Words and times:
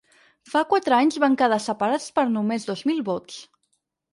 Fa 0.53 0.61
quatre 0.71 0.95
anys 0.99 1.19
van 1.25 1.35
quedar 1.41 1.61
separats 1.65 2.09
per 2.17 2.25
només 2.39 2.67
dos 2.71 2.85
mil 2.93 3.07
vots. 3.11 3.37